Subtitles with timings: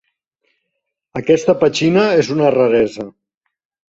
[1.19, 3.07] Aquesta petxina és una raresa.